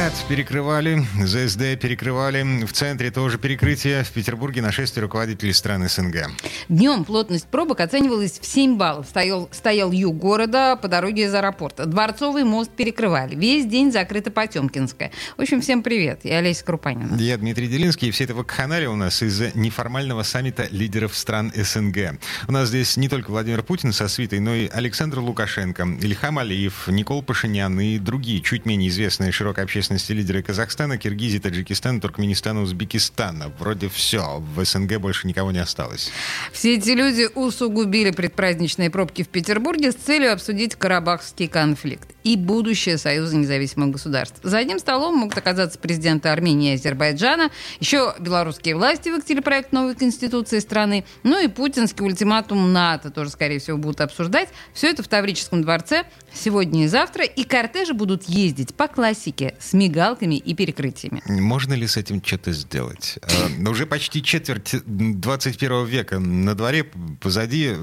[0.00, 6.30] КАТ перекрывали, ЗСД перекрывали, в центре тоже перекрытие, в Петербурге нашествие руководителей стран СНГ.
[6.70, 9.08] Днем плотность пробок оценивалась в 7 баллов.
[9.10, 11.84] Стоял, стоял юг города по дороге из аэропорта.
[11.84, 13.34] Дворцовый мост перекрывали.
[13.34, 15.12] Весь день закрыто Потемкинское.
[15.36, 16.20] В общем, всем привет.
[16.22, 17.16] Я Олеся Крупанина.
[17.16, 18.08] Я Дмитрий Делинский.
[18.08, 22.18] И все это вакханалия у нас из-за неформального саммита лидеров стран СНГ.
[22.48, 26.88] У нас здесь не только Владимир Путин со свитой, но и Александр Лукашенко, Ильхам Алиев,
[26.88, 32.62] Никол Пашинян и другие чуть менее известные широкой общественности общественности лидеры Казахстана, Киргизии, Таджикистана, Туркменистана,
[32.62, 33.52] Узбекистана.
[33.58, 34.42] Вроде все.
[34.54, 36.10] В СНГ больше никого не осталось.
[36.52, 42.98] Все эти люди усугубили предпраздничные пробки в Петербурге с целью обсудить карабахский конфликт и будущее
[42.98, 44.38] Союза независимых государств.
[44.42, 47.50] За одним столом могут оказаться президенты Армении и Азербайджана,
[47.80, 53.58] еще белорусские власти выкатили проект новой конституции страны, ну и путинский ультиматум НАТО тоже, скорее
[53.58, 54.50] всего, будут обсуждать.
[54.74, 60.36] Все это в Таврическом дворце сегодня и завтра, и кортежи будут ездить по классике мигалками
[60.36, 61.22] и перекрытиями.
[61.26, 63.18] Можно ли с этим что-то сделать?
[63.22, 66.84] Э, уже почти четверть 21 века на дворе,
[67.20, 67.68] позади.
[67.68, 67.74] Э,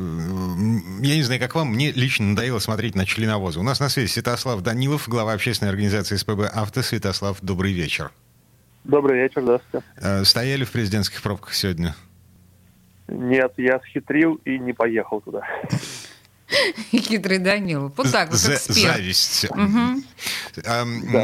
[1.02, 3.60] я не знаю, как вам, мне лично надоело смотреть на членовозы.
[3.60, 6.82] У нас на связи Святослав Данилов, глава общественной организации СПБ «Авто».
[6.82, 8.12] Святослав, добрый вечер.
[8.84, 9.86] Добрый вечер, здравствуйте.
[9.98, 11.96] Э, стояли в президентских пробках сегодня?
[13.08, 15.42] Нет, я схитрил и не поехал туда.
[16.92, 17.94] Хитрый Данил.
[17.96, 18.78] Вот так вот, эксперт.
[18.78, 19.46] Зависть.
[19.46, 20.04] Угу.
[20.66, 21.24] А, да.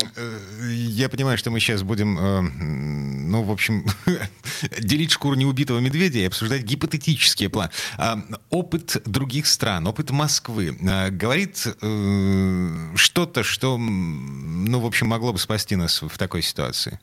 [0.67, 3.85] Я понимаю, что мы сейчас будем, э, ну, в общем,
[4.80, 7.71] делить шкуру неубитого медведя и обсуждать гипотетические планы.
[7.97, 15.31] А, опыт других стран, опыт Москвы а, говорит э, что-то, что, ну, в общем, могло
[15.31, 16.99] бы спасти нас в такой ситуации.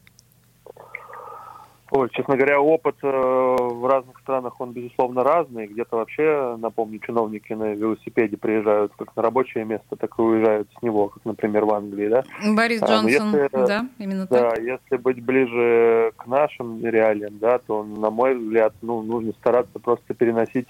[1.93, 5.67] Ой, честно говоря, опыт э, в разных странах, он, безусловно, разный.
[5.67, 10.83] Где-то вообще, напомню, чиновники на велосипеде приезжают как на рабочее место, так и уезжают с
[10.83, 12.23] него, как, например, в Англии, да?
[12.55, 14.57] Борис а, Джонсон, если, да, именно да, так.
[14.57, 19.81] Да, если быть ближе к нашим реалиям, да, то, на мой взгляд, ну, нужно стараться
[19.81, 20.69] просто переносить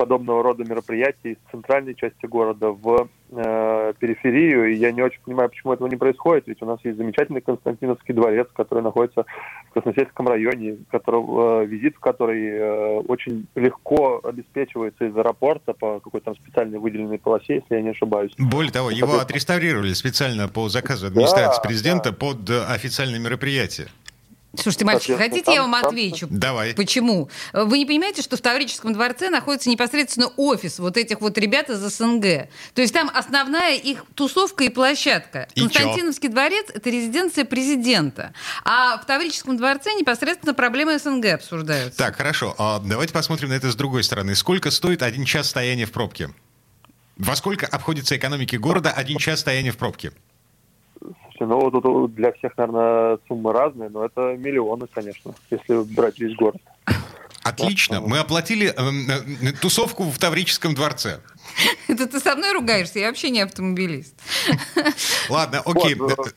[0.00, 4.72] подобного рода мероприятий из центральной части города в э, периферию.
[4.72, 6.44] И я не очень понимаю, почему этого не происходит.
[6.46, 9.26] Ведь у нас есть замечательный Константиновский дворец, который находится
[9.68, 16.00] в Красносельском районе, которого, э, визит в который э, очень легко обеспечивается из аэропорта по
[16.00, 18.32] какой-то там специальной выделенной полосе, если я не ошибаюсь.
[18.38, 22.16] Более того, его отреставрировали специально по заказу администрации да, президента да.
[22.16, 23.88] под официальное мероприятие.
[24.54, 26.26] Слушайте, мальчики, хотите, там, я вам отвечу?
[26.28, 26.74] Давай.
[26.74, 27.30] Почему?
[27.52, 31.78] Вы не понимаете, что в Таврическом дворце находится непосредственно офис вот этих вот ребят из
[31.78, 32.48] СНГ?
[32.74, 35.48] То есть там основная их тусовка и площадка.
[35.54, 36.32] И Константиновский чё?
[36.32, 38.34] дворец— это резиденция президента.
[38.64, 41.98] А в Таврическом дворце непосредственно проблемы СНГ обсуждаются.
[41.98, 42.54] Так, хорошо.
[42.58, 44.34] А давайте посмотрим на это с другой стороны.
[44.34, 46.30] Сколько стоит один час стояния в пробке?
[47.16, 50.12] Во сколько обходится экономике города один час стояния в пробке?
[51.40, 56.36] Слушайте, ну тут для всех, наверное, суммы разные, но это миллионы, конечно, если брать весь
[56.36, 56.60] город.
[57.42, 58.02] Отлично.
[58.02, 61.20] Мы оплатили э, э, тусовку в Таврическом дворце.
[61.88, 62.98] Это ты со мной ругаешься?
[62.98, 64.14] Я вообще не автомобилист.
[65.30, 65.94] Ладно, окей.
[65.94, 66.30] Вот, э,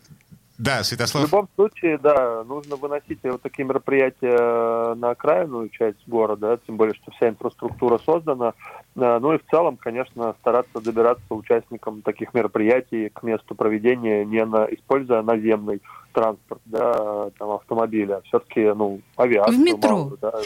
[0.64, 1.24] да, Святослав.
[1.24, 6.96] В любом случае, да, нужно выносить вот такие мероприятия на окраинную часть города, тем более,
[6.96, 8.54] что вся инфраструктура создана.
[8.96, 14.46] Э, ну и в целом, конечно, стараться добираться участникам таких мероприятий к месту проведения, не
[14.46, 15.82] на, используя наземный
[16.14, 19.58] транспорт, да, там, автомобиля, а все-таки, ну, авиацию.
[19.58, 19.98] В метро.
[19.98, 20.40] Мало, да,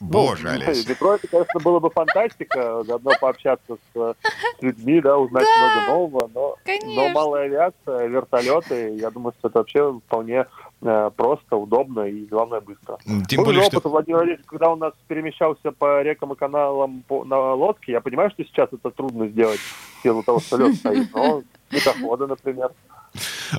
[0.00, 0.88] Боже, ну, Олесь.
[0.88, 5.92] Метро, это, конечно, было бы фантастика, заодно пообщаться с, с людьми, да, узнать да, много
[5.92, 6.56] нового, но,
[6.86, 10.46] но малая авиация, вертолеты, я думаю, что это вообще вполне
[10.80, 12.98] э, просто, удобно и, главное, быстро.
[13.28, 13.88] Тем более, опыт что...
[13.88, 18.30] Владимир Владимирович, когда он нас перемещался по рекам и каналам по, на лодке, я понимаю,
[18.30, 22.72] что сейчас это трудно сделать в силу того, что лед стоит, но ледоходы, например.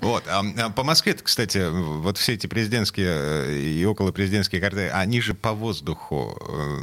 [0.02, 0.24] Вот.
[0.28, 5.22] А, а по Москве, кстати, вот все эти президентские э, и около президентские карты, они
[5.22, 6.78] же по воздуху, э,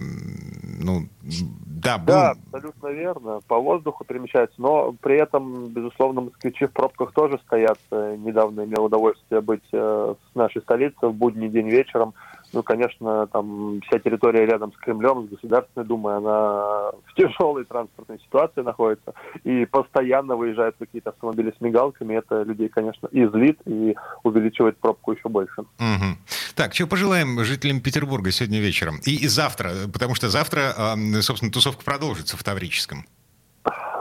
[0.80, 2.06] ну, да, был...
[2.06, 3.40] Да, абсолютно верно.
[3.46, 7.78] По воздуху перемещаются, но при этом, безусловно, москвичи в пробках тоже стоят.
[7.90, 12.14] Э, недавно имел удовольствие быть в нашей столице в будний день вечером
[12.52, 18.18] ну, конечно, там вся территория рядом с Кремлем, с Государственной Думой, она в тяжелой транспортной
[18.20, 19.14] ситуации находится,
[19.44, 25.28] и постоянно выезжают какие-то автомобили с мигалками, это людей, конечно, излит и увеличивает пробку еще
[25.28, 25.60] больше.
[25.60, 26.16] Угу.
[26.54, 30.74] Так, что пожелаем жителям Петербурга сегодня вечером и, и завтра, потому что завтра,
[31.20, 33.04] собственно, тусовка продолжится в Таврическом.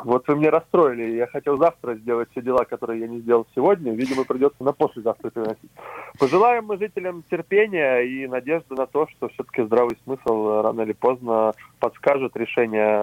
[0.08, 1.18] Вот вы мне расстроили.
[1.18, 3.92] Я хотел завтра сделать все дела, которые я не сделал сегодня.
[3.92, 5.70] Видимо, придется на послезавтра переносить.
[6.18, 11.52] Пожелаем мы жителям терпения и надежды на то, что все-таки здравый смысл рано или поздно
[11.80, 13.02] подскажет решение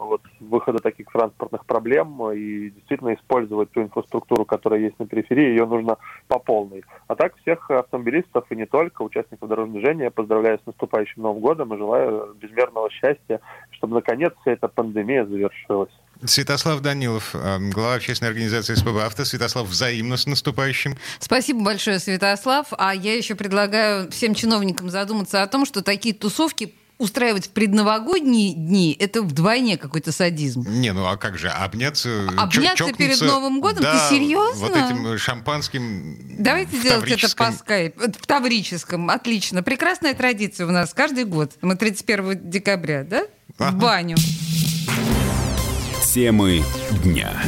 [0.00, 5.66] вот, выхода таких транспортных проблем и действительно использовать ту инфраструктуру, которая есть на периферии, ее
[5.66, 6.82] нужно по полной.
[7.06, 11.42] А так всех автомобилистов и не только, участников дорожного движения я поздравляю с наступающим Новым
[11.42, 15.92] годом и желаю безмерного счастья, чтобы наконец вся эта пандемия завершилась.
[16.24, 19.24] Святослав Данилов, э, глава общественной организации СПБ «Авто».
[19.24, 20.96] Святослав, взаимно с наступающим.
[21.18, 22.66] Спасибо большое, Святослав.
[22.72, 28.52] А я еще предлагаю всем чиновникам задуматься о том, что такие тусовки устраивать в предновогодние
[28.52, 30.64] дни, это вдвойне какой-то садизм.
[30.68, 32.28] Не, ну а как же, обняться...
[32.36, 33.82] Обняться перед Новым годом?
[33.82, 34.66] Да, Ты серьезно?
[34.66, 38.02] вот этим шампанским Давайте делать это по скайпу.
[38.02, 39.62] В Таврическом, отлично.
[39.62, 41.52] Прекрасная традиция у нас каждый год.
[41.62, 43.24] Мы 31 декабря, да?
[43.58, 44.16] В баню.
[46.12, 46.64] Темы
[47.04, 47.40] дня.